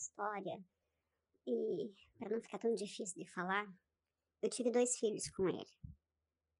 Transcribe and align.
história, 0.00 0.62
e 1.46 1.94
para 2.18 2.30
não 2.30 2.40
ficar 2.40 2.58
tão 2.58 2.74
difícil 2.74 3.22
de 3.22 3.30
falar, 3.30 3.66
eu 4.42 4.48
tive 4.48 4.70
dois 4.70 4.98
filhos 4.98 5.28
com 5.30 5.48
ele. 5.48 5.66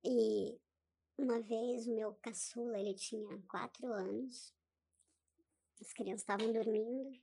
E 0.05 0.59
uma 1.19 1.41
vez 1.41 1.87
o 1.87 1.95
meu 1.95 2.15
caçula, 2.15 2.79
ele 2.79 2.95
tinha 2.95 3.43
quatro 3.49 3.87
anos, 3.93 4.55
as 5.81 5.93
crianças 5.93 6.21
estavam 6.21 6.53
dormindo, 6.53 7.19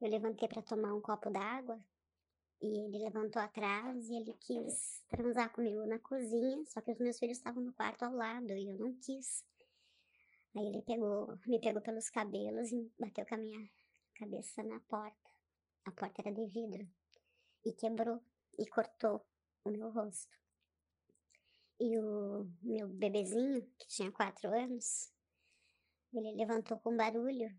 eu 0.00 0.08
levantei 0.08 0.48
para 0.48 0.62
tomar 0.62 0.94
um 0.94 1.00
copo 1.00 1.30
d'água 1.30 1.82
e 2.60 2.66
ele 2.66 3.04
levantou 3.04 3.40
atrás 3.40 4.08
e 4.08 4.16
ele 4.16 4.34
quis 4.34 5.02
transar 5.08 5.50
comigo 5.52 5.86
na 5.86 5.98
cozinha, 5.98 6.62
só 6.66 6.80
que 6.80 6.92
os 6.92 6.98
meus 6.98 7.18
filhos 7.18 7.38
estavam 7.38 7.62
no 7.62 7.72
quarto 7.72 8.02
ao 8.02 8.12
lado 8.12 8.52
e 8.52 8.68
eu 8.68 8.78
não 8.78 8.94
quis. 8.98 9.44
Aí 10.56 10.66
ele 10.66 10.82
pegou, 10.82 11.38
me 11.46 11.60
pegou 11.60 11.80
pelos 11.80 12.10
cabelos 12.10 12.72
e 12.72 12.92
bateu 12.98 13.24
com 13.24 13.34
a 13.34 13.38
minha 13.38 13.70
cabeça 14.14 14.62
na 14.62 14.80
porta. 14.80 15.29
A 15.90 15.92
porta 15.92 16.22
era 16.22 16.32
de 16.32 16.46
vidro 16.46 16.88
e 17.66 17.72
quebrou 17.72 18.22
e 18.56 18.64
cortou 18.68 19.26
o 19.64 19.70
meu 19.70 19.90
rosto. 19.90 20.38
E 21.80 21.98
o 21.98 22.48
meu 22.62 22.88
bebezinho, 22.88 23.68
que 23.76 23.88
tinha 23.88 24.12
quatro 24.12 24.54
anos, 24.54 25.12
ele 26.14 26.36
levantou 26.36 26.78
com 26.78 26.96
barulho 26.96 27.50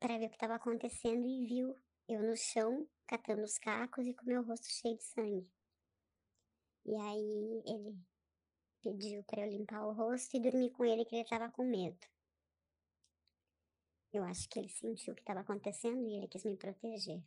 para 0.00 0.18
ver 0.18 0.26
o 0.26 0.28
que 0.28 0.34
estava 0.34 0.56
acontecendo 0.56 1.24
e 1.24 1.46
viu 1.46 1.80
eu 2.08 2.20
no 2.20 2.36
chão 2.36 2.84
catando 3.06 3.44
os 3.44 3.58
cacos 3.58 4.04
e 4.04 4.12
com 4.12 4.26
meu 4.26 4.42
rosto 4.42 4.66
cheio 4.66 4.96
de 4.96 5.04
sangue. 5.04 5.48
E 6.84 6.96
aí 6.96 7.62
ele 7.64 7.96
pediu 8.82 9.22
para 9.22 9.42
eu 9.42 9.50
limpar 9.52 9.86
o 9.86 9.92
rosto 9.92 10.36
e 10.36 10.40
dormir 10.40 10.72
com 10.72 10.84
ele 10.84 11.04
que 11.04 11.14
ele 11.14 11.22
estava 11.22 11.48
com 11.52 11.62
medo. 11.62 12.04
Eu 14.12 14.24
acho 14.24 14.48
que 14.48 14.58
ele 14.58 14.68
sentiu 14.68 15.12
o 15.12 15.16
que 15.16 15.22
estava 15.22 15.40
acontecendo 15.40 16.04
e 16.08 16.16
ele 16.16 16.26
quis 16.26 16.44
me 16.44 16.56
proteger. 16.56 17.22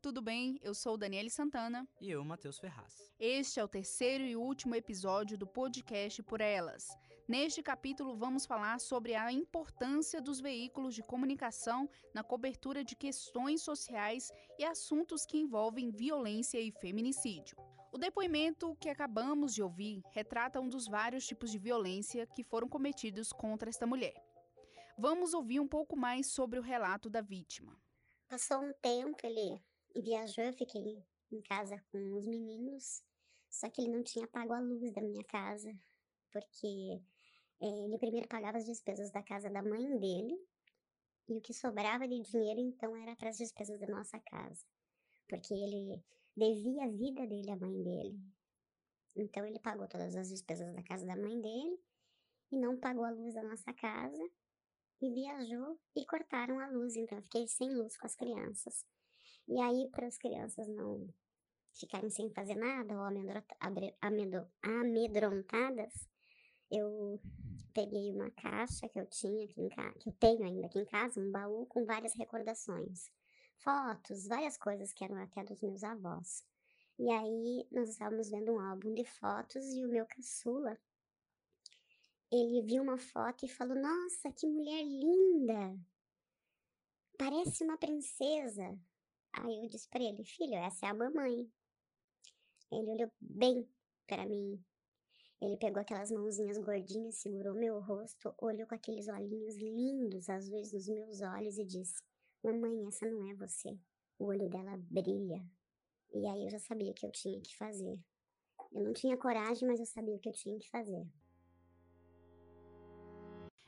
Tudo 0.00 0.22
bem? 0.22 0.58
Eu 0.62 0.74
sou 0.74 0.96
Daniele 0.96 1.30
Santana. 1.30 1.86
E 2.00 2.10
eu, 2.10 2.24
Matheus 2.24 2.58
Ferraz. 2.58 3.12
Este 3.18 3.60
é 3.60 3.64
o 3.64 3.68
terceiro 3.68 4.24
e 4.24 4.34
último 4.34 4.74
episódio 4.74 5.38
do 5.38 5.46
podcast 5.46 6.22
Por 6.22 6.40
Elas. 6.40 6.88
Neste 7.28 7.62
capítulo, 7.62 8.16
vamos 8.16 8.44
falar 8.44 8.80
sobre 8.80 9.14
a 9.14 9.30
importância 9.32 10.20
dos 10.20 10.40
veículos 10.40 10.94
de 10.94 11.02
comunicação 11.02 11.88
na 12.12 12.24
cobertura 12.24 12.82
de 12.82 12.96
questões 12.96 13.62
sociais 13.62 14.32
e 14.58 14.64
assuntos 14.64 15.24
que 15.24 15.38
envolvem 15.38 15.90
violência 15.90 16.58
e 16.58 16.72
feminicídio. 16.72 17.56
O 17.92 17.98
depoimento 17.98 18.76
que 18.76 18.88
acabamos 18.88 19.52
de 19.52 19.62
ouvir 19.62 20.00
retrata 20.12 20.60
um 20.60 20.68
dos 20.68 20.86
vários 20.86 21.26
tipos 21.26 21.50
de 21.50 21.58
violência 21.58 22.24
que 22.24 22.44
foram 22.44 22.68
cometidos 22.68 23.32
contra 23.32 23.68
esta 23.68 23.84
mulher. 23.84 24.14
Vamos 24.96 25.34
ouvir 25.34 25.58
um 25.58 25.66
pouco 25.66 25.96
mais 25.96 26.28
sobre 26.28 26.58
o 26.58 26.62
relato 26.62 27.10
da 27.10 27.20
vítima. 27.20 27.76
Passou 28.28 28.62
um 28.62 28.72
tempo, 28.74 29.18
ele 29.24 29.60
viajou, 29.96 30.44
eu 30.44 30.52
fiquei 30.52 31.02
em 31.32 31.42
casa 31.42 31.82
com 31.90 31.98
os 32.16 32.26
meninos, 32.28 33.02
só 33.48 33.68
que 33.68 33.82
ele 33.82 33.96
não 33.96 34.04
tinha 34.04 34.26
pago 34.28 34.52
a 34.52 34.60
luz 34.60 34.92
da 34.92 35.02
minha 35.02 35.24
casa, 35.24 35.76
porque 36.30 37.02
é, 37.60 37.66
ele 37.66 37.98
primeiro 37.98 38.28
pagava 38.28 38.58
as 38.58 38.66
despesas 38.66 39.10
da 39.10 39.22
casa 39.22 39.50
da 39.50 39.62
mãe 39.62 39.98
dele, 39.98 40.38
e 41.28 41.36
o 41.36 41.40
que 41.40 41.52
sobrava 41.52 42.06
de 42.06 42.20
dinheiro 42.20 42.60
então 42.60 42.96
era 42.96 43.16
para 43.16 43.30
as 43.30 43.38
despesas 43.38 43.80
da 43.80 43.88
nossa 43.88 44.18
casa, 44.20 44.64
porque 45.28 45.54
ele 45.54 46.00
devia 46.36 46.84
a 46.84 46.88
vida 46.88 47.26
dele 47.26 47.50
à 47.50 47.56
mãe 47.56 47.82
dele. 47.82 48.20
Então 49.16 49.44
ele 49.44 49.58
pagou 49.58 49.88
todas 49.88 50.14
as 50.14 50.28
despesas 50.28 50.74
da 50.74 50.82
casa 50.82 51.06
da 51.06 51.16
mãe 51.16 51.40
dele 51.40 51.78
e 52.52 52.58
não 52.58 52.78
pagou 52.78 53.04
a 53.04 53.10
luz 53.10 53.34
da 53.34 53.42
nossa 53.42 53.72
casa 53.74 54.30
e 55.02 55.10
viajou 55.12 55.78
e 55.96 56.04
cortaram 56.04 56.58
a 56.58 56.68
luz, 56.68 56.94
então 56.96 57.18
eu 57.18 57.22
fiquei 57.22 57.48
sem 57.48 57.72
luz 57.74 57.96
com 57.96 58.06
as 58.06 58.14
crianças. 58.14 58.84
E 59.48 59.58
aí, 59.60 59.88
para 59.90 60.06
as 60.06 60.18
crianças 60.18 60.68
não 60.68 61.08
ficarem 61.74 62.10
sem 62.10 62.30
fazer 62.30 62.56
nada 62.56 62.94
ou 62.94 63.02
amedrontadas, 64.72 66.08
eu 66.70 67.20
peguei 67.72 68.12
uma 68.12 68.30
caixa 68.30 68.88
que 68.88 69.00
eu 69.00 69.06
tinha 69.06 69.44
aqui 69.44 69.60
em 69.60 69.68
casa, 69.68 69.98
que 69.98 70.08
eu 70.08 70.12
tenho 70.14 70.44
ainda 70.44 70.66
aqui 70.66 70.78
em 70.78 70.84
casa, 70.84 71.20
um 71.20 71.30
baú 71.30 71.66
com 71.66 71.84
várias 71.84 72.14
recordações, 72.14 73.10
fotos, 73.62 74.26
várias 74.26 74.56
coisas 74.56 74.92
que 74.92 75.04
eram 75.04 75.16
até 75.16 75.44
dos 75.44 75.60
meus 75.60 75.82
avós. 75.84 76.44
E 76.98 77.10
aí 77.10 77.66
nós 77.70 77.88
estávamos 77.88 78.30
vendo 78.30 78.52
um 78.52 78.60
álbum 78.60 78.92
de 78.94 79.04
fotos 79.04 79.64
e 79.72 79.84
o 79.84 79.88
meu 79.88 80.06
caçula, 80.06 80.78
ele 82.30 82.62
viu 82.62 82.82
uma 82.82 82.98
foto 82.98 83.44
e 83.44 83.48
falou: 83.48 83.76
"Nossa, 83.76 84.30
que 84.32 84.46
mulher 84.46 84.84
linda! 84.84 85.78
Parece 87.18 87.64
uma 87.64 87.78
princesa". 87.78 88.78
Aí 89.32 89.62
eu 89.62 89.68
disse 89.68 89.88
para 89.88 90.02
ele, 90.02 90.24
filho, 90.24 90.54
essa 90.54 90.86
é 90.86 90.88
a 90.88 90.94
mamãe. 90.94 91.50
Ele 92.70 92.90
olhou 92.90 93.10
bem 93.20 93.68
para 94.06 94.26
mim. 94.26 94.62
Ele 95.40 95.56
pegou 95.56 95.80
aquelas 95.80 96.10
mãozinhas 96.10 96.58
gordinhas, 96.58 97.16
segurou 97.16 97.54
meu 97.54 97.80
rosto, 97.80 98.34
olhou 98.38 98.66
com 98.66 98.74
aqueles 98.74 99.08
olhinhos 99.08 99.56
lindos 99.56 100.28
azuis 100.28 100.72
nos 100.72 100.88
meus 100.88 101.20
olhos 101.22 101.56
e 101.58 101.64
disse: 101.64 102.02
Mamãe, 102.42 102.86
essa 102.86 103.06
não 103.06 103.30
é 103.30 103.34
você. 103.34 103.78
O 104.18 104.26
olho 104.26 104.48
dela 104.48 104.76
brilha. 104.90 105.44
E 106.12 106.26
aí 106.26 106.44
eu 106.44 106.50
já 106.50 106.58
sabia 106.58 106.90
o 106.90 106.94
que 106.94 107.06
eu 107.06 107.12
tinha 107.12 107.40
que 107.40 107.56
fazer. 107.56 107.98
Eu 108.72 108.84
não 108.84 108.92
tinha 108.92 109.16
coragem, 109.16 109.66
mas 109.68 109.78
eu 109.78 109.86
sabia 109.86 110.14
o 110.14 110.18
que 110.18 110.28
eu 110.28 110.32
tinha 110.32 110.58
que 110.58 110.68
fazer. 110.70 111.06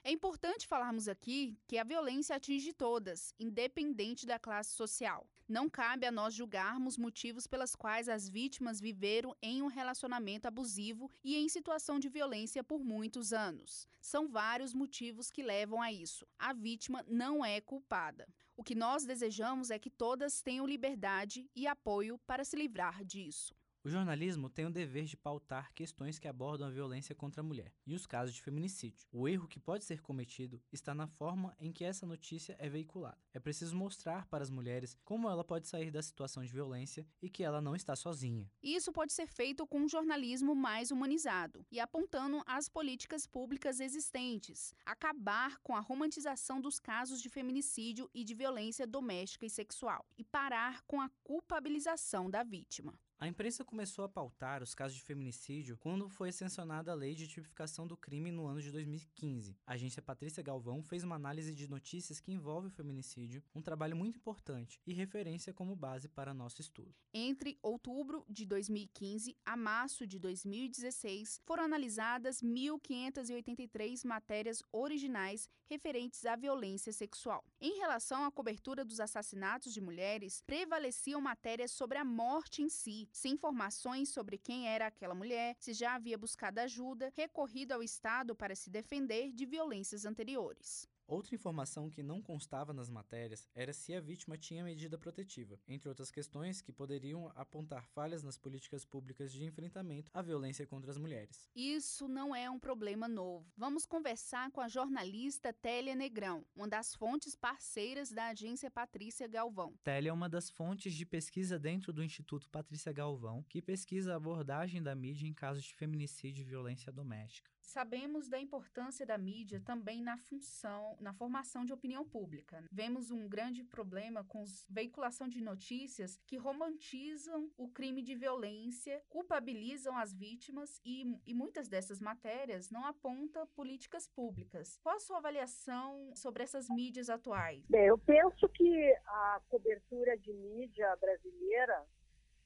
É 0.05 0.11
importante 0.11 0.67
falarmos 0.67 1.07
aqui 1.07 1.57
que 1.67 1.79
a 1.79 1.85
violência 1.85 2.35
atinge 2.35 2.73
todas, 2.73 3.35
independente 3.39 4.27
da 4.27 4.39
classe 4.39 4.75
social. 4.75 5.29
Não 5.49 5.69
cabe 5.69 6.07
a 6.07 6.13
nós 6.13 6.35
julgarmos 6.35 6.97
motivos 6.97 7.47
pelas 7.47 7.75
quais 7.75 8.09
as 8.09 8.29
vítimas 8.29 8.81
viveram 8.81 9.35
em 9.43 9.63
um 9.63 9.67
relacionamento 9.67 10.47
abusivo 10.47 11.11
e 11.23 11.37
em 11.37 11.49
situação 11.49 11.99
de 11.99 12.09
violência 12.09 12.63
por 12.63 12.85
muitos 12.85 13.33
anos. 13.33 13.89
São 14.01 14.29
vários 14.29 14.73
motivos 14.73 15.31
que 15.31 15.43
levam 15.43 15.81
a 15.81 15.93
isso. 15.93 16.27
A 16.39 16.53
vítima 16.53 17.05
não 17.09 17.45
é 17.45 17.61
culpada. 17.61 18.29
O 18.57 18.63
que 18.63 18.75
nós 18.75 19.05
desejamos 19.05 19.71
é 19.71 19.79
que 19.79 19.91
todas 19.91 20.43
tenham 20.43 20.67
liberdade 20.67 21.51
e 21.55 21.67
apoio 21.67 22.19
para 22.27 22.45
se 22.45 22.57
livrar 22.57 23.05
disso. 23.05 23.55
O 23.85 23.91
jornalismo 23.91 24.49
tem 24.49 24.65
o 24.65 24.71
dever 24.71 25.07
de 25.07 25.17
pautar 25.17 25.75
questões 25.75 26.17
que 26.17 26.29
abordam 26.29 26.69
a 26.69 26.71
violência 26.71 27.17
contra 27.17 27.41
a 27.41 27.45
mulher 27.45 27.75
e 27.85 27.97
os 27.97 28.07
casos 28.07 28.33
de 28.33 28.41
feminicídio. 28.41 29.09
O 29.11 29.27
erro 29.27 29.49
que 29.49 29.59
pode 29.59 29.85
ser 29.85 30.01
cometido 30.01 30.63
está 30.71 30.95
na 30.95 31.09
forma 31.09 31.53
em 31.59 31.73
que 31.73 31.83
essa 31.83 32.07
notícia 32.07 32.55
é 32.61 32.69
veiculada. 32.69 33.19
É 33.35 33.41
preciso 33.41 33.75
mostrar 33.75 34.27
para 34.27 34.45
as 34.45 34.51
mulheres 34.51 34.97
como 35.05 35.29
ela 35.29 35.43
pode 35.43 35.67
sair 35.67 35.91
da 35.91 36.01
situação 36.01 36.45
de 36.45 36.53
violência 36.53 37.05
e 37.21 37.29
que 37.29 37.43
ela 37.43 37.61
não 37.61 37.75
está 37.75 37.97
sozinha. 37.97 38.49
Isso 38.63 38.93
pode 38.93 39.13
ser 39.13 39.27
feito 39.27 39.67
com 39.67 39.81
um 39.81 39.89
jornalismo 39.89 40.55
mais 40.55 40.93
humanizado 40.93 41.67
e 41.69 41.81
apontando 41.81 42.41
as 42.47 42.69
políticas 42.69 43.27
públicas 43.27 43.81
existentes, 43.81 44.77
acabar 44.87 45.59
com 45.59 45.75
a 45.75 45.81
romantização 45.81 46.61
dos 46.61 46.79
casos 46.79 47.21
de 47.21 47.29
feminicídio 47.29 48.09
e 48.15 48.23
de 48.23 48.33
violência 48.33 48.87
doméstica 48.87 49.45
e 49.45 49.51
sexual 49.51 50.07
e 50.17 50.23
parar 50.23 50.83
com 50.83 51.01
a 51.01 51.11
culpabilização 51.25 52.31
da 52.31 52.45
vítima. 52.45 52.97
A 53.23 53.29
imprensa 53.29 53.65
começou 53.65 54.05
a 54.05 54.09
pautar 54.09 54.65
os 54.65 54.75
casos 54.75 54.97
de 54.97 55.05
feminicídio 55.05 55.79
quando 55.79 56.09
foi 56.09 56.33
sancionada 56.33 56.91
a 56.91 56.95
lei 56.97 57.15
de 57.15 57.29
tipificação 57.29 57.87
do 57.87 57.97
crime 57.97 58.33
no 58.33 58.49
ano 58.49 58.61
de 58.61 58.73
2015. 58.73 59.57
A 59.65 59.75
agência 59.75 60.03
Patrícia 60.03 60.43
Galvão 60.43 60.83
fez 60.83 61.05
uma 61.05 61.15
análise 61.15 61.55
de 61.55 61.71
notícias 61.71 62.19
que 62.19 62.33
envolve 62.33 62.67
o 62.67 62.71
feminicídio, 62.73 63.41
um 63.55 63.63
trabalho 63.63 63.95
muito 63.95 64.17
importante 64.17 64.81
e 64.85 64.93
referência 64.93 65.55
como 65.55 65.77
base 65.77 66.09
para 66.09 66.35
nosso 66.35 66.61
estudo. 66.61 66.93
Entre 67.15 67.57
outubro 67.63 68.25
de 68.29 68.45
2015 68.45 69.37
a 69.45 69.57
março 69.57 70.05
de 70.05 70.19
2016, 70.19 71.43
foram 71.45 71.63
analisadas 71.63 72.43
1.583 72.43 74.05
matérias 74.05 74.65
originais 74.73 75.49
referentes 75.71 76.27
à 76.27 76.35
violência 76.35 76.93
sexual. 76.93 77.45
Em 77.61 77.79
relação 77.79 78.25
à 78.25 78.33
cobertura 78.33 78.85
dos 78.85 78.99
assassinatos 78.99 79.73
de 79.73 79.81
mulheres, 79.81 80.43
prevaleciam 80.45 81.21
matérias 81.21 81.71
sobre 81.71 81.99
a 81.99 82.05
morte 82.05 82.63
em 82.63 82.69
si, 82.69 83.09
sem 83.13 83.35
informações 83.35 84.09
sobre 84.09 84.39
quem 84.39 84.67
era 84.67 84.87
aquela 84.87 85.15
mulher, 85.15 85.55
se 85.59 85.73
já 85.73 85.95
havia 85.95 86.17
buscado 86.19 86.59
ajuda, 86.61 87.13
recorrido 87.15 87.73
ao 87.73 87.83
Estado 87.83 88.35
para 88.35 88.57
se 88.57 88.71
defender 88.71 89.31
de 89.33 89.47
violências 89.47 90.05
anteriores. 90.05 90.89
Outra 91.07 91.35
informação 91.35 91.91
que 91.91 92.03
não 92.03 92.23
constava 92.23 92.73
nas 92.73 92.89
matérias 92.89 93.49
era 93.55 93.73
se 93.73 93.95
a 93.95 94.01
vítima 94.01 94.39
tinha 94.39 94.65
medida 94.65 94.97
protetiva, 94.97 95.59
entre 95.69 95.89
outras 95.89 96.11
questões 96.11 96.61
que 96.61 96.73
poderiam 96.73 97.31
apontar 97.35 97.87
falhas 97.89 98.23
nas 98.23 98.39
políticas 98.39 98.85
públicas 98.85 99.33
de 99.33 99.45
enfrentamento 99.45 100.11
à 100.15 100.23
violência 100.23 100.67
contra 100.67 100.91
as 100.91 100.99
mulheres. 100.99 101.49
Isso 101.55 102.09
não 102.09 102.35
é 102.35 102.49
um 102.49 102.59
problema 102.59 103.09
novo. 103.09 103.53
Vamos 103.57 103.85
conversar 103.85 104.51
com 104.51 104.61
a 104.61 104.69
jornalista 104.69 105.53
Télia 105.53 105.95
Negrão, 105.95 106.45
uma 106.55 106.69
das 106.69 106.95
fontes 106.95 107.35
parceiras 107.35 108.11
da 108.11 108.29
agência 108.29 108.71
Patrícia 108.71 109.27
Galvão. 109.27 109.75
Télia 109.83 110.11
é 110.11 110.13
uma 110.13 110.29
das 110.29 110.51
fontes 110.51 110.95
de 110.95 111.05
pesquisa 111.05 111.59
dentro 111.59 111.93
do 111.93 112.03
Instituto 112.03 112.49
Patrícia 112.49 112.93
Galvão, 112.93 113.45
que 113.49 113.61
pesquisa 113.61 114.13
a 114.13 114.17
abordagem 114.17 114.83
da 114.83 114.95
mídia 114.95 115.27
em 115.27 115.35
casos 115.35 115.65
de 115.65 115.75
feminicídio 115.75 116.43
e 116.43 116.45
violência 116.45 116.93
doméstica. 116.93 117.51
Sabemos 117.63 118.29
da 118.29 118.39
importância 118.39 119.07
da 119.07 119.17
mídia 119.17 119.63
também 119.65 120.03
na 120.03 120.17
função, 120.19 120.97
na 121.01 121.13
formação 121.15 121.65
de 121.65 121.73
opinião 121.73 122.05
pública. 122.05 122.63
Vemos 122.71 123.11
um 123.11 123.29
grande 123.29 123.65
problema 123.65 124.25
com 124.25 124.43
a 124.43 124.47
veiculação 124.69 125.29
de 125.29 125.41
notícias 125.41 126.19
que 126.27 126.37
romantizam 126.37 127.51
o 127.57 127.69
crime 127.69 128.03
de 128.03 128.15
violência, 128.15 129.03
culpabilizam 129.09 129.97
as 129.97 130.13
vítimas 130.13 130.81
e, 130.85 131.19
e 131.27 131.33
muitas 131.33 131.69
dessas 131.69 132.01
matérias 132.01 132.71
não 132.71 132.85
apontam 132.85 133.47
políticas 133.49 134.07
públicas. 134.07 134.79
Qual 134.83 134.97
a 134.97 135.01
sua 135.01 135.19
avaliação 135.19 136.15
sobre 136.15 136.43
essas 136.43 136.69
mídias 136.69 137.09
atuais? 137.09 137.65
Bem, 137.69 137.87
eu 137.87 137.99
penso 137.99 138.49
que 138.49 138.95
a 139.07 139.41
cobertura 139.49 140.19
de 140.19 140.33
mídia 140.33 140.95
brasileira 140.97 141.87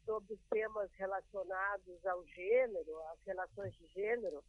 sobre 0.05 0.39
temas 0.51 0.91
relacionados 0.93 2.07
ao 2.07 2.25
gênero, 2.27 2.97
às 3.13 3.21
relações 3.27 3.75
de 3.75 3.87
gênero, 3.89 4.43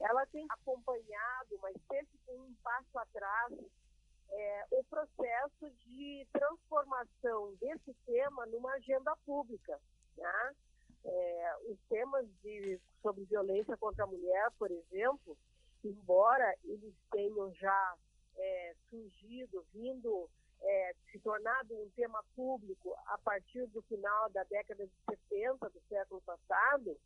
ela 0.00 0.26
tem 0.26 0.46
acompanhado, 0.50 1.58
mas 1.60 1.74
sempre 1.88 2.18
com 2.26 2.32
um 2.32 2.54
passo 2.62 2.98
atrás, 2.98 3.52
é, 4.30 4.66
o 4.70 4.84
processo 4.84 5.70
de 5.84 6.26
transformação 6.32 7.54
desse 7.60 7.92
tema 8.06 8.46
numa 8.46 8.72
agenda 8.72 9.14
pública. 9.26 9.78
Né? 10.16 10.54
É, 11.04 11.56
os 11.68 11.78
temas 11.88 12.26
de, 12.42 12.80
sobre 13.02 13.24
violência 13.24 13.76
contra 13.76 14.04
a 14.04 14.06
mulher, 14.06 14.50
por 14.58 14.70
exemplo, 14.70 15.36
embora 15.84 16.54
eles 16.64 16.94
tenham 17.10 17.52
já 17.54 17.96
é, 18.36 18.74
surgido, 18.88 19.64
vindo, 19.72 20.28
é, 20.62 20.94
se 21.10 21.18
tornado 21.20 21.74
um 21.74 21.90
tema 21.90 22.22
público 22.34 22.94
a 23.06 23.18
partir 23.18 23.66
do 23.68 23.82
final 23.82 24.30
da 24.30 24.44
década 24.44 24.86
de 24.86 24.92
70 25.08 25.68
do 25.70 25.80
século 25.88 26.20
passado, 26.22 26.96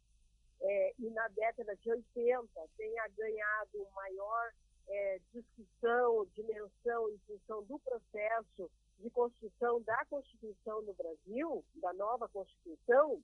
é, 0.61 0.95
e 0.99 1.11
na 1.11 1.29
década 1.29 1.77
de 1.77 1.91
80 1.91 2.49
tenha 2.77 3.09
ganhado 3.09 3.87
maior 3.95 4.53
é, 4.89 5.21
discussão, 5.33 6.27
dimensão 6.35 7.11
em 7.11 7.19
função 7.27 7.63
do 7.65 7.79
processo 7.79 8.71
de 8.99 9.11
construção 9.11 9.83
da 9.83 10.05
Constituição 10.07 10.83
no 10.83 10.95
Brasil, 10.95 11.65
da 11.77 11.93
nova 11.95 12.29
Constituição, 12.29 13.23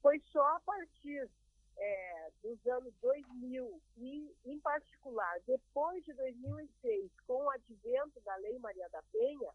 foi 0.00 0.20
só 0.32 0.56
a 0.56 0.60
partir 0.60 1.28
é, 1.76 2.30
dos 2.42 2.66
anos 2.66 2.92
2000 3.00 3.80
e, 3.98 4.34
em 4.44 4.58
particular, 4.60 5.40
depois 5.46 6.04
de 6.04 6.12
2006, 6.14 7.10
com 7.26 7.44
o 7.44 7.50
advento 7.50 8.20
da 8.20 8.36
Lei 8.36 8.58
Maria 8.58 8.88
da 8.90 9.02
Penha, 9.12 9.50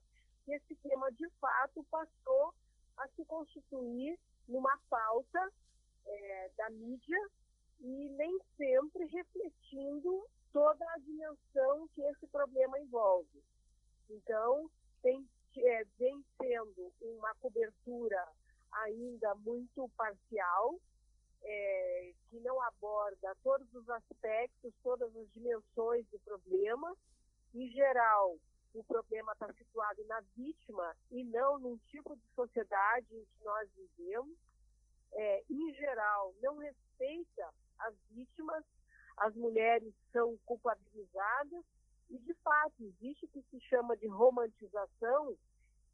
que 0.46 0.54
esse 0.54 0.76
tema, 0.76 1.12
de 1.12 1.30
fato, 1.42 1.84
passou 1.90 2.54
a 2.98 3.08
se 3.10 3.24
constituir 3.26 4.20
numa 4.48 4.78
pauta 4.90 5.52
é, 6.08 6.52
da 6.58 6.70
mídia 6.70 7.18
e 7.80 8.10
nem 8.10 8.40
sempre 8.58 9.06
refletindo 9.06 10.28
toda 10.52 10.86
a 10.94 10.98
dimensão 11.00 11.88
que 11.94 12.02
esse 12.02 12.28
problema 12.28 12.80
envolve. 12.80 13.44
Então, 14.10 14.70
tem, 15.02 15.28
é, 15.58 15.84
vem 16.00 16.24
sendo 16.42 16.92
uma 17.02 17.34
cobertura 17.36 18.28
ainda 18.72 19.36
muito 19.36 19.90
parcial, 19.96 20.80
é, 21.44 22.14
que 22.30 22.40
não 22.40 22.62
aborda 22.64 23.36
todos 23.44 23.72
os 23.74 23.88
aspectos, 23.90 24.74
todas 24.84 25.16
as 25.16 25.32
dimensões 25.34 26.06
do 26.08 26.20
problema. 26.20 26.96
Em 27.54 27.70
geral, 27.70 28.38
o 28.74 28.84
problema 28.84 29.34
está 29.34 29.52
situado 29.54 30.04
na 30.06 30.22
vítima 30.36 30.96
e 31.12 31.24
não 31.24 31.60
num 31.60 31.78
tipo 31.90 32.16
de 32.16 32.28
sociedade 32.36 33.08
em 33.16 33.26
que 33.26 33.44
nós 33.44 33.70
vivemos 33.76 34.38
é, 35.14 35.44
em 35.50 35.74
geral, 35.74 36.34
não 36.42 36.58
respeita 36.58 37.54
as 37.80 37.94
vítimas, 38.12 38.64
as 39.18 39.36
mulheres 39.36 39.94
são 40.12 40.38
culpabilizadas 40.46 41.64
e, 42.10 42.18
de 42.20 42.34
fato, 42.36 42.74
existe 42.80 43.26
o 43.26 43.30
que 43.30 43.42
se 43.50 43.60
chama 43.62 43.98
de 43.98 44.08
romantização 44.08 45.36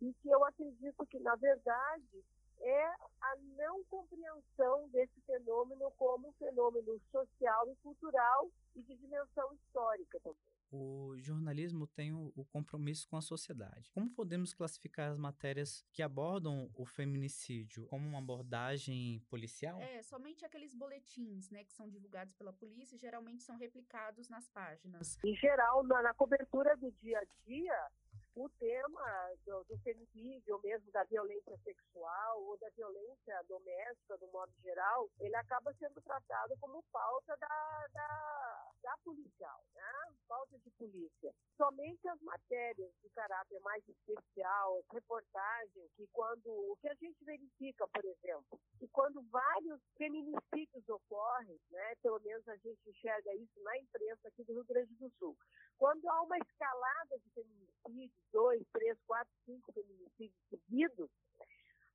e 0.01 0.13
que 0.13 0.29
eu 0.29 0.43
acredito 0.43 1.05
que, 1.07 1.19
na 1.19 1.35
verdade, 1.35 2.23
é 2.59 2.85
a 3.21 3.35
não 3.57 3.83
compreensão 3.85 4.87
desse 4.89 5.19
fenômeno 5.21 5.91
como 5.97 6.29
um 6.29 6.33
fenômeno 6.33 6.99
social 7.11 7.69
e 7.69 7.75
cultural 7.77 8.49
e 8.75 8.81
de 8.81 8.95
dimensão 8.95 9.53
histórica 9.53 10.19
também 10.21 10.62
o 10.73 11.15
jornalismo 11.17 11.85
tem 11.85 12.11
o, 12.11 12.33
o, 12.35 12.43
compromisso 12.45 13.07
com 13.07 13.15
a 13.15 13.21
sociedade. 13.21 13.91
Como 13.91 14.09
podemos 14.09 14.53
classificar 14.53 15.11
as 15.11 15.17
matérias 15.17 15.85
que 15.93 16.01
abordam 16.01 16.69
o 16.73 16.83
feminicídio 16.83 17.85
como 17.85 18.07
uma 18.07 18.17
abordagem 18.17 19.21
policial? 19.29 19.79
É, 19.79 20.01
somente 20.01 20.43
aqueles 20.43 20.73
boletins, 20.73 21.51
né, 21.51 21.63
que 21.63 21.73
são 21.73 21.87
divulgados 21.87 22.33
pela 22.33 22.51
polícia, 22.51 22.97
geralmente 22.97 23.43
são 23.43 23.55
replicados 23.55 24.27
nas 24.29 24.49
páginas. 24.49 25.19
Em 25.23 25.35
geral, 25.35 25.83
na, 25.83 26.01
na 26.01 26.13
cobertura 26.15 26.75
do 26.75 26.91
dia 26.93 27.19
a 27.19 27.25
dia, 27.45 27.91
o 28.35 28.49
tema 28.49 29.31
do, 29.45 29.63
do 29.65 29.77
feminicídio, 29.79 30.55
ou 30.55 30.61
mesmo 30.61 30.91
da 30.91 31.03
violência 31.03 31.55
sexual 31.63 32.43
ou 32.43 32.57
da 32.57 32.69
violência 32.71 33.43
doméstica, 33.47 34.17
do 34.17 34.27
modo 34.31 34.51
geral, 34.61 35.09
ele 35.19 35.35
acaba 35.35 35.73
sendo 35.75 36.01
tratado 36.01 36.55
como 36.59 36.83
pauta 36.91 37.37
da, 37.37 37.87
da, 37.93 38.42
da 38.83 38.97
policial, 39.03 39.63
né? 39.73 40.13
pauta 40.27 40.57
de 40.59 40.69
polícia. 40.71 41.33
Somente 41.55 42.07
as 42.07 42.19
matérias 42.21 42.91
de 43.01 43.09
caráter 43.11 43.59
mais 43.61 43.83
especial, 43.87 44.79
as 44.79 44.87
reportagens, 44.91 45.91
que 45.95 46.07
quando 46.11 46.47
o 46.47 46.75
que 46.81 46.89
a 46.89 46.95
gente 46.95 47.23
verifica, 47.23 47.87
por 47.87 48.03
exemplo, 48.03 48.59
que 48.79 48.87
quando 48.89 49.21
vários 49.29 49.79
feminicídios 49.97 50.89
ocorrem, 50.89 51.59
né, 51.71 51.95
pelo 52.01 52.19
menos 52.21 52.47
a 52.47 52.55
gente 52.57 52.89
enxerga 52.89 53.33
isso 53.35 53.61
na 53.63 53.77
imprensa 53.77 54.27
aqui 54.27 54.43
do 54.43 54.53
Rio 54.53 54.65
Grande 54.65 54.95
do 54.95 55.09
Sul, 55.19 55.37
quando 55.77 56.07
há 56.09 56.21
uma 56.21 56.37
escalada 56.37 57.19
de 57.19 57.29
feminicídios, 57.29 58.11
dois, 58.31 58.67
três, 58.73 58.97
quatro, 59.05 59.33
cinco 59.45 59.71
feminicídios 59.71 60.41
seguidos, 60.49 61.09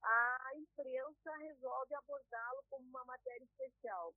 a 0.02 0.50
imprensa 0.56 1.36
resolve 1.38 1.94
abordá-lo 1.94 2.64
como 2.70 2.88
uma 2.88 3.04
matéria 3.04 3.44
especial. 3.44 4.14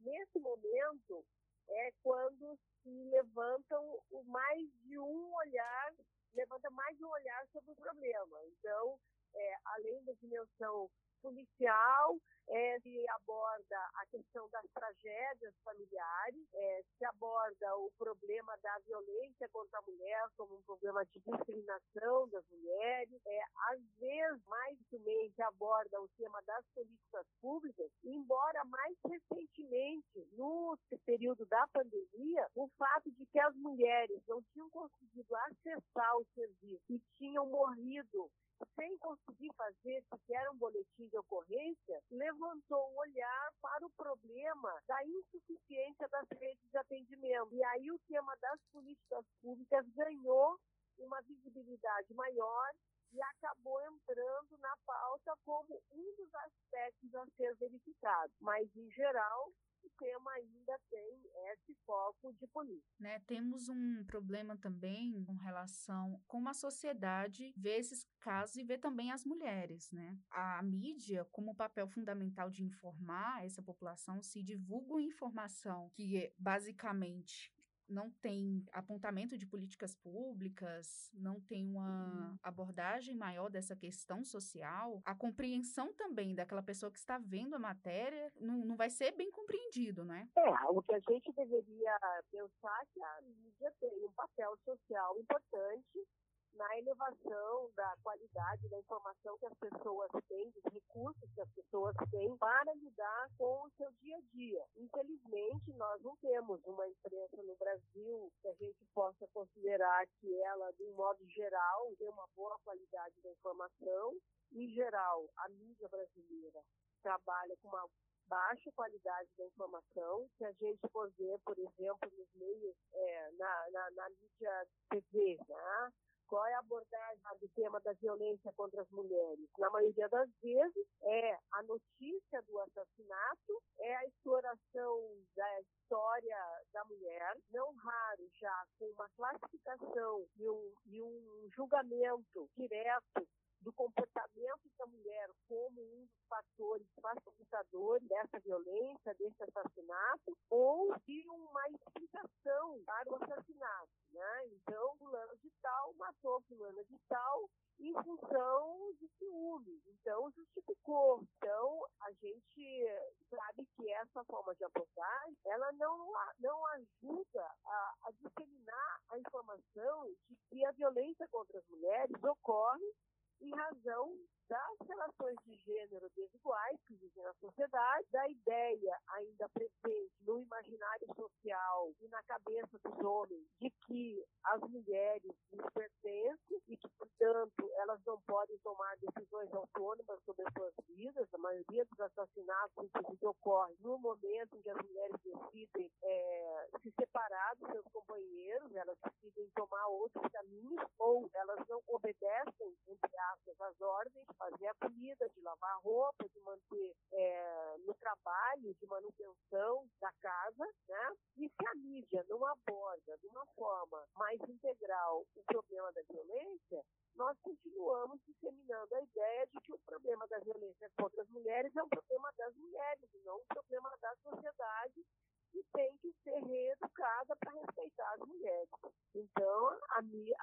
Nesse 0.00 0.38
momento, 0.38 1.24
é 1.70 1.92
quando 2.02 2.58
se 2.82 3.04
levantam 3.04 4.02
mais 4.26 4.70
de 4.82 4.98
um 4.98 5.34
olhar, 5.34 5.92
levanta 6.34 6.70
mais 6.70 6.96
de 6.96 7.04
um 7.04 7.10
olhar 7.10 7.46
sobre 7.52 7.70
o 7.72 7.76
problema. 7.76 8.38
Então, 8.46 8.98
é, 9.34 9.54
além 9.64 10.04
da 10.04 10.12
dimensão 10.14 10.90
policial, 11.20 12.18
é, 12.48 12.80
se 12.80 13.08
aborda 13.10 13.78
a 13.94 14.06
questão 14.06 14.48
das 14.50 14.64
tragédias 14.74 15.54
familiares, 15.62 16.48
é, 16.52 16.82
se 16.98 17.04
aborda 17.04 17.76
o 17.76 17.92
problema 17.96 18.56
da 18.58 18.76
violência 18.80 19.48
contra 19.52 19.78
a 19.78 19.82
mulher 19.82 20.26
como 20.36 20.56
um 20.56 20.62
problema 20.62 21.04
de 21.06 21.20
discriminação 21.20 22.28
das 22.28 22.44
mulheres, 22.50 23.20
é, 23.24 23.40
às 23.70 23.80
vezes 23.98 24.44
mais 24.46 24.76
somente 24.88 25.40
aborda 25.42 26.00
o 26.00 26.08
tema 26.18 26.42
das 26.42 26.64
políticas 26.74 27.26
públicas, 27.40 27.90
embora 28.02 28.64
mais 28.64 28.96
recentemente, 29.06 30.26
no 30.32 30.76
período 31.04 31.46
da 31.46 31.66
pandemia, 31.68 32.48
o 32.56 32.68
fato 32.76 33.10
de 33.12 33.26
que 33.26 33.38
as 33.38 33.54
mulheres 33.56 34.20
não 34.26 34.42
tinham 34.52 34.68
conseguido 34.70 35.36
acessar 35.36 36.16
o 36.16 36.26
serviço 36.34 36.82
e 36.88 37.00
tinham 37.16 37.46
morrido 37.46 38.30
sem 38.76 38.96
conseguir 38.98 39.52
fazer 39.56 40.02
sequer 40.12 40.50
um 40.50 40.56
boletim 40.56 41.08
de 41.08 41.18
ocorrência, 41.18 42.02
levantou 42.10 42.90
o 42.92 42.98
olhar 42.98 43.52
para 43.60 43.86
o 43.86 43.90
problema 43.90 44.80
da 44.86 45.04
insuficiência 45.04 46.08
das 46.08 46.26
redes 46.38 46.70
de 46.70 46.78
atendimento. 46.78 47.54
E 47.54 47.64
aí 47.64 47.90
o 47.90 47.98
tema 48.08 48.34
das 48.40 48.60
políticas 48.72 49.24
públicas 49.40 49.86
ganhou 49.94 50.58
uma 50.98 51.20
visibilidade 51.22 52.12
maior 52.14 52.70
e 53.12 53.22
acabou 53.22 53.80
entrando 53.82 54.58
na 54.58 54.76
pauta 54.86 55.34
como 55.44 55.82
um 55.92 56.14
dos 56.16 56.34
aspectos 56.34 57.14
a 57.14 57.26
ser 57.36 57.56
verificado. 57.56 58.32
Mas, 58.40 58.74
em 58.76 58.90
geral, 58.90 59.52
o 59.82 59.90
tema 59.98 60.30
ainda 60.32 60.78
tem 60.90 61.22
esse 61.52 61.74
foco 61.86 62.32
de 62.34 62.46
política. 62.48 62.86
Né, 62.98 63.18
temos 63.20 63.68
um 63.68 64.04
problema 64.04 64.56
também 64.56 65.24
com 65.24 65.34
relação 65.36 66.20
como 66.26 66.48
a 66.48 66.54
sociedade 66.54 67.52
vê 67.56 67.78
esses 67.78 68.04
casos 68.20 68.56
e 68.56 68.64
vê 68.64 68.76
também 68.76 69.10
as 69.10 69.24
mulheres, 69.24 69.90
né? 69.90 70.18
A 70.30 70.62
mídia, 70.62 71.24
como 71.26 71.54
papel 71.54 71.88
fundamental 71.88 72.50
de 72.50 72.62
informar 72.62 73.44
essa 73.44 73.62
população, 73.62 74.22
se 74.22 74.42
divulga 74.42 75.00
informação 75.00 75.90
que 75.94 76.32
basicamente 76.38 77.52
não 77.90 78.10
tem 78.22 78.64
apontamento 78.72 79.36
de 79.36 79.46
políticas 79.46 79.94
públicas, 79.94 81.10
não 81.12 81.40
tem 81.40 81.66
uma 81.66 82.38
abordagem 82.42 83.14
maior 83.14 83.50
dessa 83.50 83.74
questão 83.76 84.24
social, 84.24 85.02
a 85.04 85.14
compreensão 85.14 85.92
também 85.94 86.34
daquela 86.34 86.62
pessoa 86.62 86.90
que 86.92 86.98
está 86.98 87.18
vendo 87.18 87.54
a 87.54 87.58
matéria 87.58 88.32
não, 88.40 88.64
não 88.64 88.76
vai 88.76 88.88
ser 88.88 89.12
bem 89.12 89.30
compreendido, 89.30 90.04
né? 90.04 90.28
É, 90.36 90.50
o 90.70 90.80
que 90.82 90.94
a 90.94 91.00
gente 91.00 91.32
deveria 91.32 91.98
pensar 92.30 92.82
é 92.82 92.86
que 92.94 93.02
a 93.02 93.20
mídia 93.22 93.74
tem 93.80 94.04
um 94.04 94.12
papel 94.12 94.56
social 94.64 95.18
importante 95.18 96.06
na 96.54 96.78
elevação 96.78 97.70
da 97.74 97.96
qualidade 98.02 98.68
da 98.68 98.78
informação 98.78 99.38
que 99.38 99.46
as 99.46 99.54
pessoas 99.58 100.10
têm, 100.28 100.50
dos 100.50 100.64
recursos 100.72 101.30
que 101.34 101.40
as 101.40 101.50
pessoas 101.52 101.94
têm 102.10 102.36
para 102.36 102.74
lidar 102.74 103.28
com 103.38 103.64
o 103.64 103.70
seu 103.76 103.90
dia 104.00 104.16
a 104.16 104.20
dia. 104.32 104.64
Infelizmente, 104.76 105.72
nós 105.74 106.02
não 106.02 106.16
temos 106.16 106.62
uma 106.64 106.86
imprensa 106.86 107.42
no 107.42 107.56
Brasil 107.56 108.32
que 108.42 108.48
a 108.48 108.54
gente 108.54 108.84
possa 108.94 109.26
considerar 109.28 110.06
que 110.20 110.40
ela, 110.42 110.70
de 110.72 110.84
um 110.84 110.94
modo 110.94 111.26
geral, 111.28 111.94
tem 111.98 112.08
uma 112.08 112.26
boa 112.34 112.58
qualidade 112.64 113.20
da 113.22 113.30
informação. 113.30 114.16
Em 114.52 114.68
geral, 114.70 115.28
a 115.36 115.48
mídia 115.48 115.88
brasileira 115.88 116.62
trabalha 117.02 117.56
com 117.62 117.68
uma 117.68 117.88
baixa 118.26 118.70
qualidade 118.72 119.28
da 119.36 119.46
informação. 119.46 120.28
Se 120.38 120.44
a 120.44 120.52
gente 120.52 120.80
for 120.92 121.10
ver, 121.18 121.38
por 121.44 121.58
exemplo, 121.58 122.10
nos 122.16 122.28
meios, 122.34 122.76
é, 122.92 123.30
na, 123.32 123.70
na, 123.72 123.90
na 123.90 124.08
mídia 124.10 124.66
TV, 124.88 125.38
né? 125.48 125.92
Qual 126.30 126.46
é 126.46 126.54
a 126.54 126.60
abordagem 126.60 127.24
do 127.40 127.48
tema 127.56 127.80
da 127.80 127.92
violência 127.94 128.52
contra 128.52 128.82
as 128.82 128.90
mulheres? 128.90 129.48
Na 129.58 129.68
maioria 129.68 130.08
das 130.08 130.30
vezes, 130.40 130.86
é 131.02 131.36
a 131.50 131.62
notícia 131.64 132.40
do 132.42 132.56
assassinato, 132.60 133.60
é 133.80 133.96
a 133.96 134.06
exploração 134.06 135.24
da 135.34 135.60
história 135.60 136.38
da 136.72 136.84
mulher, 136.84 137.36
não 137.50 137.74
raro 137.74 138.30
já 138.40 138.64
com 138.78 138.86
uma 138.92 139.08
classificação 139.16 140.24
e 140.36 140.48
um, 140.48 140.72
e 140.86 141.02
um 141.02 141.50
julgamento 141.52 142.48
direto 142.56 143.26
do 143.60 143.72
comportamento 143.72 144.70
da 144.78 144.86
mulher 144.86 145.28
como 145.48 145.80
um 145.80 146.06
dos 146.06 146.26
fatores 146.28 146.86
facilitadores 147.00 148.08
dessa 148.08 148.38
violência, 148.40 149.14
desse 149.14 149.42
assassinato, 149.42 150.36
ou 150.48 150.94
de 151.06 151.28
uma 151.28 151.68
explicação 151.68 152.82
para 152.84 153.10
o 153.10 153.22
assassinato. 153.22 153.90
Né? 154.12 154.46
Então, 154.48 154.96
fulano 154.96 155.36
de 155.38 155.50
tal 155.62 155.94
matou 155.94 156.40
fulano 156.48 156.84
de 156.84 156.98
tal 157.08 157.50
em 157.78 157.92
função 158.02 158.92
de 158.98 159.08
ciúme. 159.18 159.82
Então, 159.86 160.30
justificou. 160.32 161.22
Então, 161.36 161.86
a 162.02 162.12
gente 162.12 162.86
sabe 163.28 163.66
que 163.76 163.90
essa 163.90 164.24
forma 164.24 164.54
de 164.54 164.64
abordagem, 164.64 165.36
ela 165.46 165.72
não, 165.72 166.12
não 166.38 166.66
ajuda 166.66 167.46
a, 167.64 167.94
a 168.04 168.10
disseminar 168.12 169.00
a 169.10 169.18
informação 169.18 170.06
de 170.28 170.36
que 170.48 170.64
a 170.64 170.72
violência 170.72 171.26
contra 171.28 171.58
as 171.58 171.66
mulheres 171.68 172.22
ocorre 172.22 172.94
em 173.40 173.50
razão 173.54 174.16
das 174.50 174.88
relações 174.88 175.36
de 175.44 175.54
gênero 175.58 176.10
desiguais 176.16 176.76
que 176.84 176.94
existem 176.94 177.22
na 177.22 177.32
sociedade, 177.34 178.06
da 178.10 178.28
ideia 178.28 178.98
ainda 179.10 179.48
presente 179.50 180.12
no 180.26 180.40
imaginário 180.40 181.06
social 181.14 181.92
e 182.00 182.08
na 182.08 182.20
cabeça 182.24 182.78
dos 182.82 182.98
homens 182.98 183.46
de 183.60 183.70
que 183.86 184.24
as 184.42 184.60
mulheres 184.62 185.32
lhes 185.52 185.70
pertencem 185.72 186.60
e 186.66 186.76
que, 186.76 186.88
portanto, 186.98 187.70
elas 187.76 188.00
não 188.04 188.20
podem 188.22 188.58
tomar 188.58 188.96
decisões 188.96 189.52
autônomas 189.54 190.20
sobre 190.24 190.44
as 190.48 190.52
suas 190.52 190.74
vidas. 190.88 191.28
A 191.32 191.38
maioria 191.38 191.84
dos 191.84 192.00
assassinatos, 192.00 192.84
inclusive, 192.84 193.26
ocorre 193.26 193.76
no 193.78 193.98
momento 193.98 194.56
em 194.56 194.62
que 194.62 194.70
as 194.70 194.84
mulheres 194.84 195.16
decidem 195.22 195.92
é, 196.02 196.68
se 196.82 196.90
separar 196.98 197.54
dos 197.54 197.70
seus 197.70 197.86
companheiros, 197.92 198.74
elas 198.74 198.98
decidem 199.04 199.48
tomar 199.54 199.86
outros 199.86 200.26
caminhos 200.32 200.84
ou 200.98 201.30
elas 201.34 201.64
não 201.68 201.80
obedecem, 201.86 202.76
entre 202.88 203.16
as 203.60 203.80
ordens 203.80 204.26
fazer 204.38 204.66
a 204.66 204.74
comida, 204.74 205.28
de 205.28 205.40
lavar 205.42 205.70
a 205.70 205.80
roupa, 205.80 206.28
de 206.28 206.40
manter 206.40 206.96
é, 207.12 207.76
no 207.78 207.94
trabalho, 207.94 208.74
de 208.74 208.86
manutenção 208.86 209.86
da 210.00 210.10
casa, 210.20 210.66
né? 210.88 211.16
E 211.36 211.48
se 211.48 211.66
a 211.66 211.74
mídia 211.74 212.24
não 212.28 212.44
aborda 212.46 213.18
de 213.18 213.26
uma 213.28 213.44
forma 213.54 214.04
mais 214.14 214.40
integral 214.48 215.24
o 215.36 215.42
problema 215.44 215.92
da 215.92 216.02
violência, 216.02 216.84
nós 217.14 217.36
continuamos 217.40 218.18
disseminando 218.26 218.94
a 218.94 219.02
ideia 219.02 219.46
de 219.48 219.60
que 219.60 219.72
o 219.72 219.78
problema 219.80 220.26
da 220.28 220.38
violência 220.38 220.90
contra 220.96 221.22
as 221.22 221.28
mulheres 221.28 221.74
é 221.76 221.82
um 221.82 221.88
problema 221.88 222.32
das 222.36 222.54
mulheres, 222.56 223.08
e 223.14 223.18
não 223.18 223.36
um 223.36 223.46
problema 223.46 223.90
da 224.00 224.14
sociedade 224.16 225.04
que 225.52 225.62
tem 225.72 225.96
que 225.98 226.12
ser 226.22 226.38
reeducada 226.38 227.36
para 227.36 227.52
respeitar 227.52 228.12
as 228.12 228.20
mulheres. 228.20 228.70
Então, 229.14 229.68
a, 229.68 229.98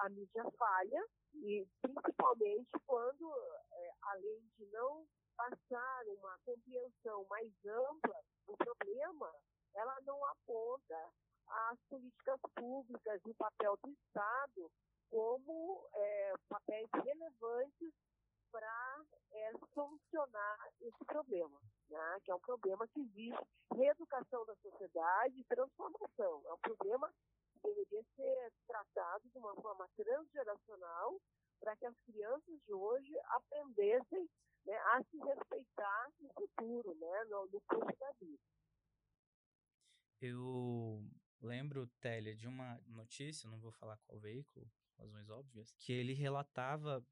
a 0.05 0.09
mídia 0.09 0.43
falha, 0.57 1.05
e 1.35 1.65
principalmente 1.81 2.69
quando, 2.85 3.33
é, 3.71 3.91
além 4.03 4.41
de 4.57 4.65
não 4.67 5.05
passar 5.35 6.03
uma 6.07 6.37
compreensão 6.45 7.25
mais 7.29 7.51
ampla 7.65 8.21
do 8.47 8.57
problema, 8.57 9.31
ela 9.75 9.97
não 10.01 10.25
aponta 10.25 11.09
as 11.47 11.79
políticas 11.89 12.39
públicas 12.55 13.21
e 13.25 13.29
o 13.29 13.35
papel 13.35 13.77
do 13.83 13.91
Estado 13.91 14.71
como 15.09 15.87
é, 15.93 16.33
papéis 16.49 16.89
relevantes 16.93 17.93
para 18.51 19.03
é, 19.31 19.51
solucionar 19.73 20.57
esse 20.81 21.05
problema, 21.05 21.59
né? 21.89 22.19
que 22.23 22.31
é 22.31 22.35
um 22.35 22.39
problema 22.39 22.87
que 22.87 22.99
exige 22.99 23.37
reeducação 23.73 24.45
da 24.45 24.55
sociedade 24.55 25.39
e 25.39 25.43
transformação. 25.45 26.43
É 26.45 26.53
um 26.53 26.59
problema 26.59 27.11
que 27.51 27.59
deveria 27.61 28.03
ser 28.15 28.51
tratado 28.67 29.29
de 29.29 29.37
uma 29.37 29.55
forma 29.55 29.87
transgeracional 29.95 31.19
para 31.59 31.75
que 31.75 31.85
as 31.85 31.95
crianças 32.05 32.61
de 32.65 32.73
hoje 32.73 33.13
aprendessem 33.29 34.29
né, 34.65 34.77
a 34.77 35.03
se 35.03 35.17
respeitar 35.17 36.09
no 36.19 36.29
futuro, 36.33 36.93
né, 36.95 37.23
no, 37.25 37.47
no 37.47 37.61
curso 37.61 37.99
da 37.99 38.11
vida. 38.19 38.43
Eu 40.21 41.03
lembro, 41.41 41.87
Télia, 41.99 42.35
de 42.35 42.47
uma 42.47 42.79
notícia, 42.87 43.49
não 43.49 43.59
vou 43.59 43.71
falar 43.71 43.97
qual 43.97 44.19
veículo, 44.19 44.69
razões 44.97 45.29
óbvias, 45.29 45.71
que 45.77 45.93
ele 45.93 46.13
relatava 46.13 47.05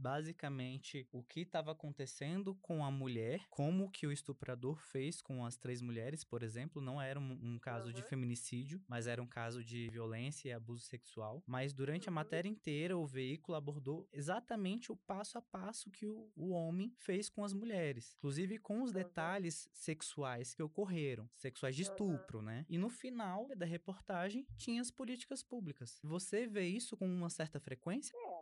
basicamente 0.00 1.06
o 1.12 1.22
que 1.22 1.40
estava 1.40 1.72
acontecendo 1.72 2.54
com 2.62 2.84
a 2.84 2.90
mulher, 2.90 3.46
como 3.50 3.90
que 3.90 4.06
o 4.06 4.12
estuprador 4.12 4.80
fez 4.80 5.20
com 5.20 5.44
as 5.44 5.56
três 5.56 5.82
mulheres, 5.82 6.24
por 6.24 6.42
exemplo, 6.42 6.80
não 6.80 7.00
era 7.00 7.20
um, 7.20 7.38
um 7.42 7.58
caso 7.58 7.88
uhum. 7.88 7.92
de 7.92 8.02
feminicídio, 8.02 8.82
mas 8.88 9.06
era 9.06 9.22
um 9.22 9.26
caso 9.26 9.62
de 9.62 9.88
violência 9.90 10.48
e 10.48 10.52
abuso 10.52 10.84
sexual. 10.84 11.42
Mas 11.46 11.74
durante 11.74 12.08
uhum. 12.08 12.14
a 12.14 12.16
matéria 12.16 12.48
inteira, 12.48 12.96
o 12.96 13.06
veículo 13.06 13.56
abordou 13.56 14.08
exatamente 14.12 14.90
o 14.90 14.96
passo 14.96 15.36
a 15.36 15.42
passo 15.42 15.90
que 15.90 16.06
o, 16.06 16.32
o 16.34 16.50
homem 16.50 16.94
fez 16.96 17.28
com 17.28 17.44
as 17.44 17.52
mulheres, 17.52 18.14
inclusive 18.16 18.58
com 18.58 18.82
os 18.82 18.90
uhum. 18.90 18.96
detalhes 18.96 19.68
sexuais 19.72 20.54
que 20.54 20.62
ocorreram, 20.62 21.28
sexuais 21.36 21.76
de 21.76 21.82
estupro, 21.82 22.40
né? 22.40 22.64
E 22.68 22.78
no 22.78 22.88
final 22.88 23.48
da 23.54 23.66
reportagem 23.66 24.46
tinha 24.56 24.80
as 24.80 24.90
políticas 24.90 25.42
públicas. 25.42 26.00
Você 26.02 26.46
vê 26.46 26.66
isso 26.66 26.96
com 26.96 27.06
uma 27.06 27.28
certa 27.28 27.60
frequência? 27.60 28.16
É 28.16 28.39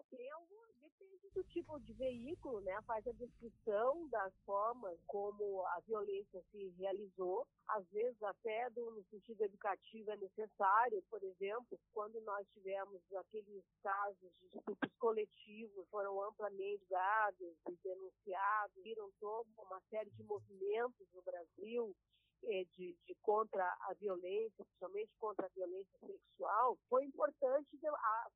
do 1.39 1.45
tipo 1.45 1.79
de 1.79 1.93
veículo, 1.93 2.61
né, 2.63 2.77
faz 2.83 3.07
a 3.07 3.13
descrição 3.13 4.09
das 4.09 4.35
formas 4.45 4.99
como 5.07 5.65
a 5.67 5.81
violência 5.87 6.43
se 6.51 6.69
realizou, 6.77 7.47
às 7.69 7.89
vezes 7.91 8.21
até 8.25 8.69
do, 8.71 8.91
no 8.91 9.05
sentido 9.05 9.45
educativo 9.45 10.11
é 10.11 10.17
necessário, 10.17 11.01
por 11.09 11.23
exemplo, 11.23 11.79
quando 11.95 12.21
nós 12.23 12.45
tivemos 12.53 13.01
aqueles 13.15 13.63
casos 13.81 14.33
de 14.41 14.59
estupros 14.59 14.93
coletivos, 14.99 15.87
foram 15.91 16.21
amplamente 16.25 16.85
dados 16.91 17.55
e 17.71 17.79
denunciados, 17.85 18.83
viram 18.83 19.09
toda 19.21 19.49
uma 19.59 19.81
série 19.91 20.11
de 20.11 20.25
movimentos 20.25 21.07
no 21.15 21.23
Brasil, 21.23 21.95
eh, 22.47 22.65
de, 22.77 22.97
de, 23.07 23.15
contra 23.23 23.65
a 23.65 23.95
violência, 23.95 24.65
principalmente 24.65 25.13
contra 25.21 25.47
a 25.47 25.51
violência 25.51 25.99
sexual, 26.05 26.77
foi 26.89 27.05
importante 27.05 27.79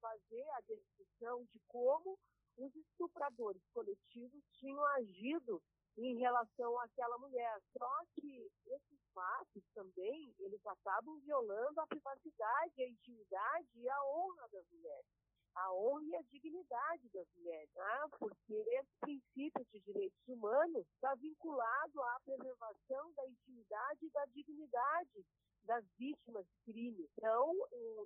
fazer 0.00 0.48
a 0.50 0.60
descrição 0.68 1.44
de 1.52 1.60
como 1.66 2.16
os 2.56 2.74
estupradores 2.74 3.62
coletivos 3.72 4.42
tinham 4.58 4.84
agido 4.96 5.62
em 5.96 6.16
relação 6.18 6.78
àquela 6.80 7.18
mulher. 7.18 7.60
Só 7.76 7.90
que 8.14 8.50
esses 8.66 9.00
fatos 9.12 9.62
também, 9.74 10.34
eles 10.38 10.64
acabam 10.66 11.18
violando 11.20 11.80
a 11.80 11.86
privacidade, 11.86 12.82
a 12.82 12.88
intimidade 12.88 13.68
e 13.74 13.88
a 13.88 14.04
honra 14.04 14.48
das 14.50 14.66
mulheres. 14.70 15.06
A 15.54 15.70
honra 15.74 16.04
e 16.04 16.16
a 16.16 16.22
dignidade 16.22 17.10
das 17.10 17.28
mulheres, 17.36 17.68
né? 17.74 18.08
porque 18.18 18.54
esse 18.54 18.96
princípio 19.00 19.66
de 19.70 19.80
direitos 19.80 20.26
humanos 20.26 20.86
está 20.94 21.14
vinculado 21.16 22.02
à 22.02 22.20
preservação 22.24 23.12
da 23.12 23.26
intimidade 23.26 24.06
e 24.06 24.10
da 24.10 24.24
dignidade 24.26 25.26
das 25.64 25.84
vítimas 25.98 26.46
de 26.46 26.72
crime. 26.72 27.06
Então, 27.12 27.54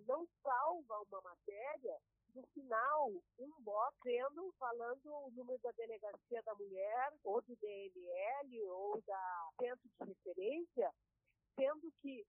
não 0.07 0.27
salva 0.43 1.01
uma 1.09 1.21
matéria 1.21 2.01
no 2.37 2.47
final, 2.53 3.11
um 3.39 3.51
box 3.63 3.97
sendo 4.03 4.53
falando 4.59 5.07
o 5.07 5.31
número 5.31 5.59
da 5.63 5.71
delegacia 5.73 6.43
da 6.43 6.55
mulher, 6.55 7.13
ou 7.25 7.41
do 7.41 7.57
DML, 7.57 8.63
ou 8.69 9.03
da 9.07 9.49
centro 9.59 9.89
de 9.89 10.07
referência, 10.07 10.93
sendo 11.59 11.91
que 12.03 12.27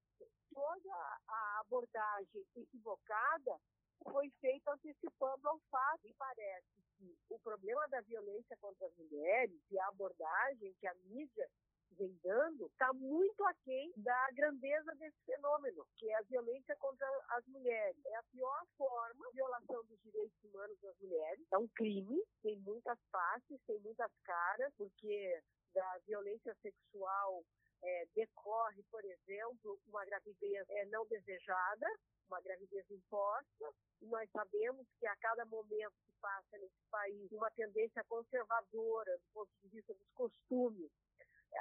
toda 0.53 1.19
a 1.27 1.59
abordagem 1.59 2.47
equivocada 2.55 3.59
foi 4.01 4.31
feita 4.39 4.71
antecipando 4.71 5.49
ao 5.49 5.59
fato. 5.69 6.07
E 6.07 6.13
parece 6.13 6.65
que 6.97 7.17
o 7.29 7.39
problema 7.39 7.85
da 7.89 7.99
violência 8.01 8.55
contra 8.61 8.87
as 8.87 8.95
mulheres 8.95 9.59
e 9.69 9.77
a 9.77 9.87
abordagem 9.89 10.73
que 10.79 10.87
a 10.87 10.95
mídia 11.03 11.49
vem 11.95 12.17
dando 12.23 12.67
está 12.67 12.91
muito 12.93 13.43
aquém 13.45 13.91
da 13.97 14.31
grandeza 14.31 14.93
desse 14.95 15.17
fenômeno, 15.25 15.85
que 15.95 16.09
é 16.09 16.15
a 16.15 16.21
violência 16.23 16.75
contra 16.77 17.07
as 17.29 17.45
mulheres. 17.47 18.05
É 18.05 18.15
a 18.15 18.23
pior 18.23 18.65
forma 18.77 19.27
de 19.27 19.35
violação 19.35 19.83
dos 19.85 19.99
direitos 20.01 20.43
humanos 20.43 20.79
das 20.81 20.97
mulheres. 20.99 21.45
É 21.51 21.57
um 21.57 21.67
crime, 21.69 22.21
tem 22.41 22.57
muitas 22.59 22.99
faces, 23.11 23.59
tem 23.65 23.79
muitas 23.79 24.11
caras, 24.23 24.73
porque 24.77 25.41
da 25.73 25.97
violência 26.05 26.55
sexual 26.61 27.43
é, 27.83 28.05
decorre, 28.15 28.83
por 28.89 29.03
exemplo, 29.03 29.79
uma 29.87 30.05
gravidez 30.05 30.69
é, 30.69 30.85
não 30.85 31.05
desejada, 31.05 31.87
uma 32.27 32.41
gravidez 32.41 32.89
imposta, 32.89 33.73
e 34.01 34.05
nós 34.07 34.29
sabemos 34.31 34.85
que 34.99 35.07
a 35.07 35.15
cada 35.17 35.45
momento 35.45 35.93
que 36.03 36.11
passa 36.19 36.57
nesse 36.57 36.83
país, 36.89 37.31
uma 37.31 37.49
tendência 37.51 38.03
conservadora 38.05 39.17
do 39.17 39.33
ponto 39.33 39.51
de 39.61 39.69
vista 39.69 39.93
dos 39.93 40.09
costumes 40.13 40.91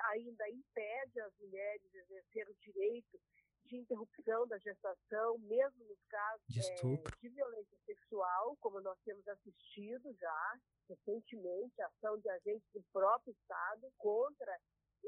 ainda 0.05 0.49
impede 0.51 1.21
as 1.21 1.33
mulheres 1.39 1.83
de 1.91 1.99
exercer 1.99 2.49
o 2.49 2.55
direito 2.57 3.21
de 3.67 3.77
interrupção 3.79 4.47
da 4.47 4.59
gestação, 4.59 5.39
mesmo 5.39 5.85
nos 5.85 6.03
casos 6.09 6.47
de, 6.49 6.61
é, 6.61 6.75
de 7.21 7.29
violência 7.29 7.77
sexual, 7.85 8.57
como 8.61 8.81
nós 8.81 8.99
temos 9.05 9.27
assistido 9.27 10.15
já 10.15 10.59
recentemente, 10.89 11.83
ação 11.83 12.19
de 12.19 12.29
agentes 12.29 12.69
do 12.73 12.83
próprio 12.93 13.33
Estado 13.33 13.93
contra 13.99 14.57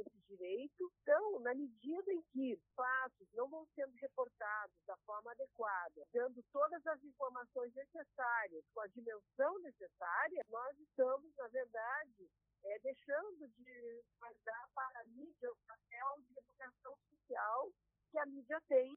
esse 0.00 0.18
direito. 0.28 0.90
Então, 1.02 1.40
na 1.40 1.54
medida 1.54 2.12
em 2.12 2.22
que 2.32 2.60
fatos 2.74 3.28
não 3.34 3.48
vão 3.48 3.66
sendo 3.74 3.94
reportados 3.96 4.76
da 4.86 4.96
forma 4.98 5.30
adequada, 5.32 6.06
dando 6.12 6.42
todas 6.52 6.86
as 6.86 7.02
informações 7.02 7.74
necessárias, 7.74 8.64
com 8.74 8.80
a 8.80 8.86
dimensão 8.88 9.58
necessária, 9.60 10.42
nós 10.48 10.78
estamos, 10.78 11.34
na 11.36 11.48
verdade, 11.48 12.30
é, 12.64 12.78
deixando 12.80 13.48
de 13.48 14.02
guardar 14.18 14.68
para 14.74 15.00
a 15.00 15.04
mídia 15.04 15.50
o 15.50 15.56
papel 15.66 16.22
de 16.26 16.38
educação 16.38 16.96
social 17.08 17.70
que 18.10 18.18
a 18.18 18.26
mídia 18.26 18.60
tem 18.68 18.96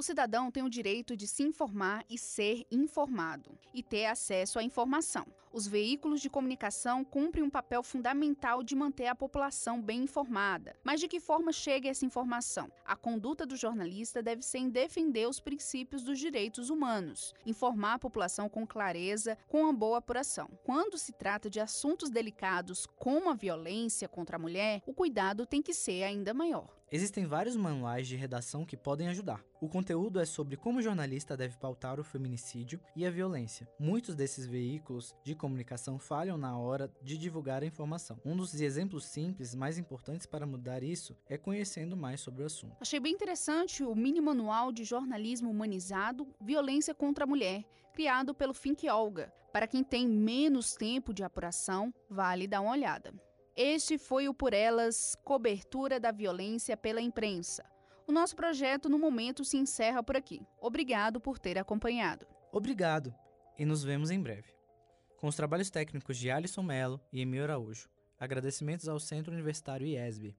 o 0.00 0.02
cidadão 0.02 0.50
tem 0.50 0.62
o 0.62 0.70
direito 0.70 1.14
de 1.14 1.26
se 1.26 1.42
informar 1.42 2.06
e 2.08 2.16
ser 2.16 2.64
informado, 2.70 3.50
e 3.74 3.82
ter 3.82 4.06
acesso 4.06 4.58
à 4.58 4.62
informação. 4.62 5.26
Os 5.52 5.66
veículos 5.66 6.22
de 6.22 6.30
comunicação 6.30 7.04
cumprem 7.04 7.44
um 7.44 7.50
papel 7.50 7.82
fundamental 7.82 8.62
de 8.62 8.74
manter 8.74 9.08
a 9.08 9.14
população 9.14 9.82
bem 9.82 10.04
informada. 10.04 10.74
Mas 10.82 11.00
de 11.00 11.08
que 11.08 11.20
forma 11.20 11.52
chega 11.52 11.90
essa 11.90 12.06
informação? 12.06 12.72
A 12.82 12.96
conduta 12.96 13.44
do 13.44 13.56
jornalista 13.56 14.22
deve 14.22 14.40
ser 14.42 14.58
em 14.58 14.70
defender 14.70 15.28
os 15.28 15.38
princípios 15.38 16.02
dos 16.02 16.18
direitos 16.18 16.70
humanos, 16.70 17.34
informar 17.44 17.94
a 17.94 17.98
população 17.98 18.48
com 18.48 18.66
clareza, 18.66 19.36
com 19.48 19.64
uma 19.64 19.72
boa 19.72 19.98
apuração. 19.98 20.48
Quando 20.64 20.96
se 20.96 21.12
trata 21.12 21.50
de 21.50 21.60
assuntos 21.60 22.08
delicados 22.08 22.86
como 22.96 23.28
a 23.28 23.34
violência 23.34 24.08
contra 24.08 24.36
a 24.36 24.40
mulher, 24.40 24.82
o 24.86 24.94
cuidado 24.94 25.44
tem 25.44 25.60
que 25.60 25.74
ser 25.74 26.04
ainda 26.04 26.32
maior. 26.32 26.79
Existem 26.92 27.24
vários 27.24 27.54
manuais 27.54 28.08
de 28.08 28.16
redação 28.16 28.66
que 28.66 28.76
podem 28.76 29.06
ajudar. 29.06 29.44
O 29.60 29.68
conteúdo 29.68 30.18
é 30.18 30.24
sobre 30.24 30.56
como 30.56 30.80
o 30.80 30.82
jornalista 30.82 31.36
deve 31.36 31.56
pautar 31.56 32.00
o 32.00 32.04
feminicídio 32.04 32.80
e 32.96 33.06
a 33.06 33.10
violência. 33.10 33.68
Muitos 33.78 34.16
desses 34.16 34.44
veículos 34.44 35.14
de 35.22 35.36
comunicação 35.36 36.00
falham 36.00 36.36
na 36.36 36.58
hora 36.58 36.92
de 37.00 37.16
divulgar 37.16 37.62
a 37.62 37.66
informação. 37.66 38.18
Um 38.24 38.36
dos 38.36 38.60
exemplos 38.60 39.04
simples 39.04 39.54
mais 39.54 39.78
importantes 39.78 40.26
para 40.26 40.44
mudar 40.44 40.82
isso 40.82 41.16
é 41.28 41.38
conhecendo 41.38 41.96
mais 41.96 42.20
sobre 42.20 42.42
o 42.42 42.46
assunto. 42.46 42.76
Achei 42.80 42.98
bem 42.98 43.12
interessante 43.12 43.84
o 43.84 43.94
mini 43.94 44.20
manual 44.20 44.72
de 44.72 44.82
jornalismo 44.82 45.48
humanizado 45.48 46.26
Violência 46.40 46.92
contra 46.92 47.22
a 47.22 47.26
Mulher, 47.26 47.64
criado 47.92 48.34
pelo 48.34 48.52
Fink 48.52 48.88
Olga. 48.88 49.32
Para 49.52 49.68
quem 49.68 49.84
tem 49.84 50.08
menos 50.08 50.74
tempo 50.74 51.14
de 51.14 51.22
apuração, 51.22 51.94
vale 52.08 52.48
dar 52.48 52.60
uma 52.60 52.72
olhada. 52.72 53.14
Este 53.62 53.98
foi 53.98 54.26
o 54.26 54.32
Por 54.32 54.54
Elas 54.54 55.14
Cobertura 55.22 56.00
da 56.00 56.10
Violência 56.10 56.78
pela 56.78 56.98
Imprensa. 56.98 57.62
O 58.08 58.10
nosso 58.10 58.34
projeto, 58.34 58.88
no 58.88 58.98
momento, 58.98 59.44
se 59.44 59.58
encerra 59.58 60.02
por 60.02 60.16
aqui. 60.16 60.40
Obrigado 60.58 61.20
por 61.20 61.38
ter 61.38 61.58
acompanhado. 61.58 62.26
Obrigado 62.50 63.14
e 63.58 63.66
nos 63.66 63.84
vemos 63.84 64.10
em 64.10 64.18
breve. 64.18 64.54
Com 65.18 65.26
os 65.26 65.36
trabalhos 65.36 65.68
técnicos 65.68 66.16
de 66.16 66.30
Alisson 66.30 66.62
Melo 66.62 66.98
e 67.12 67.20
Emil 67.20 67.44
Araújo. 67.44 67.90
Agradecimentos 68.18 68.88
ao 68.88 68.98
Centro 68.98 69.30
Universitário 69.30 69.86
IESB. 69.86 70.34